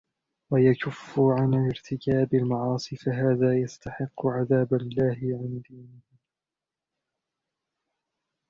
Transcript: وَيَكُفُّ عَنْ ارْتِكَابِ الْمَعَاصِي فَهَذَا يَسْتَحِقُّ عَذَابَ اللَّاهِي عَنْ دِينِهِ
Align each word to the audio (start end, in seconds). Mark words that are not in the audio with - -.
وَيَكُفُّ 0.51 1.19
عَنْ 1.19 1.53
ارْتِكَابِ 1.65 2.33
الْمَعَاصِي 2.33 2.95
فَهَذَا 2.95 3.57
يَسْتَحِقُّ 3.59 4.25
عَذَابَ 4.27 4.73
اللَّاهِي 4.73 5.33
عَنْ 5.33 5.61
دِينِهِ 5.69 6.01